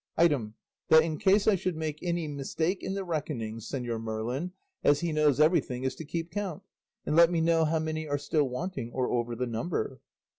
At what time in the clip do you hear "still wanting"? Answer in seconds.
8.17-8.91